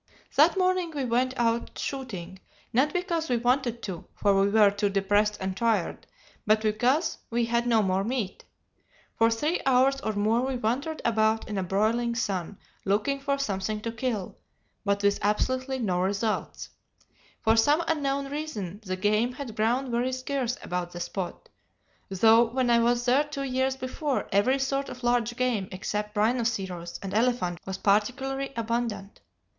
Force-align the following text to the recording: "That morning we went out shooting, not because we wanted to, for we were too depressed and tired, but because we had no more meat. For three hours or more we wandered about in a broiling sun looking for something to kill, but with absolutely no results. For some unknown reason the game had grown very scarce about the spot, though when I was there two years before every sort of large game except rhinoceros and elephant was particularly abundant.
"That 0.35 0.57
morning 0.57 0.91
we 0.95 1.05
went 1.05 1.35
out 1.37 1.77
shooting, 1.77 2.39
not 2.73 2.91
because 2.91 3.29
we 3.29 3.37
wanted 3.37 3.83
to, 3.83 4.05
for 4.15 4.33
we 4.41 4.49
were 4.49 4.71
too 4.71 4.89
depressed 4.89 5.37
and 5.39 5.55
tired, 5.55 6.07
but 6.47 6.63
because 6.63 7.19
we 7.29 7.45
had 7.45 7.67
no 7.67 7.83
more 7.83 8.03
meat. 8.03 8.43
For 9.19 9.29
three 9.29 9.61
hours 9.63 10.01
or 10.01 10.13
more 10.13 10.41
we 10.41 10.55
wandered 10.55 11.03
about 11.05 11.47
in 11.47 11.55
a 11.55 11.61
broiling 11.61 12.15
sun 12.15 12.57
looking 12.83 13.19
for 13.19 13.37
something 13.37 13.79
to 13.81 13.91
kill, 13.91 14.39
but 14.83 15.03
with 15.03 15.19
absolutely 15.21 15.77
no 15.77 16.01
results. 16.01 16.69
For 17.43 17.55
some 17.55 17.83
unknown 17.87 18.29
reason 18.31 18.79
the 18.83 18.97
game 18.97 19.33
had 19.33 19.55
grown 19.55 19.91
very 19.91 20.13
scarce 20.13 20.57
about 20.63 20.93
the 20.93 20.99
spot, 20.99 21.47
though 22.09 22.45
when 22.45 22.71
I 22.71 22.79
was 22.79 23.05
there 23.05 23.25
two 23.25 23.43
years 23.43 23.75
before 23.75 24.27
every 24.31 24.57
sort 24.57 24.89
of 24.89 25.03
large 25.03 25.35
game 25.37 25.69
except 25.71 26.17
rhinoceros 26.17 26.97
and 27.03 27.13
elephant 27.13 27.59
was 27.67 27.77
particularly 27.77 28.51
abundant. 28.55 29.21